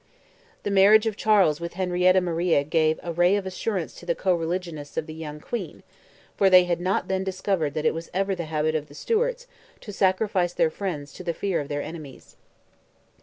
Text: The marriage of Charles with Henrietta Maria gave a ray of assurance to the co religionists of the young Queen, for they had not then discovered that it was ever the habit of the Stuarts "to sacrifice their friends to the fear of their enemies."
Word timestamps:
The 0.63 0.71
marriage 0.71 1.05
of 1.05 1.15
Charles 1.15 1.61
with 1.61 1.73
Henrietta 1.73 2.21
Maria 2.21 2.63
gave 2.63 2.99
a 3.03 3.13
ray 3.13 3.35
of 3.35 3.45
assurance 3.45 3.93
to 3.99 4.05
the 4.07 4.15
co 4.15 4.33
religionists 4.33 4.97
of 4.97 5.05
the 5.05 5.13
young 5.13 5.39
Queen, 5.39 5.83
for 6.35 6.49
they 6.49 6.63
had 6.63 6.81
not 6.81 7.07
then 7.07 7.23
discovered 7.23 7.75
that 7.75 7.85
it 7.85 7.93
was 7.93 8.09
ever 8.11 8.33
the 8.33 8.45
habit 8.45 8.73
of 8.73 8.87
the 8.87 8.95
Stuarts 8.95 9.45
"to 9.79 9.93
sacrifice 9.93 10.53
their 10.53 10.71
friends 10.71 11.13
to 11.13 11.23
the 11.23 11.35
fear 11.35 11.59
of 11.61 11.67
their 11.67 11.83
enemies." 11.83 12.35